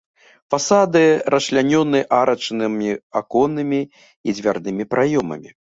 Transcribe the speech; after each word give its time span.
Фасады 0.53 1.03
расчлянёны 1.33 1.99
арачнымі 2.23 2.91
аконнымі 3.25 3.81
і 3.89 4.29
дзвярнымі 4.41 4.83
праёмамі. 4.97 5.49